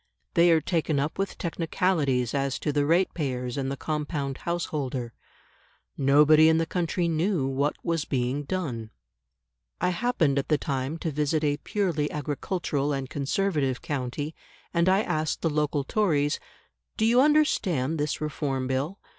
They 0.33 0.49
are 0.49 0.61
taken 0.61 0.99
up 0.99 1.19
with 1.19 1.37
technicalities 1.37 2.33
as 2.33 2.57
to 2.57 2.73
the 2.73 2.87
ratepayers 2.87 3.55
and 3.55 3.71
the 3.71 3.77
compound 3.77 4.39
householder. 4.39 5.13
Nobody 5.95 6.49
in 6.49 6.57
the 6.57 6.65
country 6.65 7.07
knew 7.07 7.45
what 7.45 7.75
was 7.85 8.05
being 8.05 8.41
done. 8.45 8.89
I 9.79 9.89
happened 9.89 10.39
at 10.39 10.47
the 10.47 10.57
time 10.57 10.97
to 10.97 11.11
visit 11.11 11.43
a 11.43 11.57
purely 11.57 12.09
agricultural 12.09 12.91
and 12.93 13.11
Conservative 13.11 13.83
county, 13.83 14.33
and 14.73 14.89
I 14.89 15.03
asked 15.03 15.43
the 15.43 15.51
local 15.51 15.83
Tories, 15.83 16.39
"Do 16.97 17.05
you 17.05 17.21
understand 17.21 17.99
this 17.99 18.19
Reform 18.19 18.65
Bill? 18.65 18.97